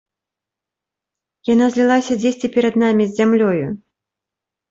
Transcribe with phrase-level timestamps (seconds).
[1.53, 3.67] Яна злілася дзесьці перад намі з зямлёю.